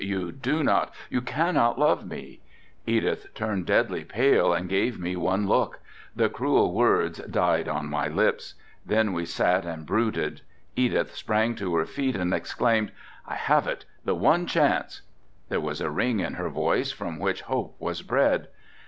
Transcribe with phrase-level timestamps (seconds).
[0.03, 2.39] "You do not, you cannot love me."
[2.87, 5.79] Edith turned deadly pale and gave me one look.
[6.15, 8.55] The cruel words died on my lips.
[8.83, 10.41] Then we sat and brooded.
[10.75, 12.91] Edith sprang to her feet and exclaimed,
[13.27, 15.03] "I have it, the one chance."
[15.49, 18.47] There was a ring in her voice from which hope was bred.